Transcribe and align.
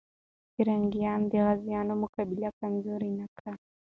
پرنګیان 0.53 1.21
د 1.31 1.33
غازيانو 1.45 1.93
مقابله 2.03 2.49
کمزوري 2.59 3.11
نه 3.19 3.27
کړه. 3.35 3.53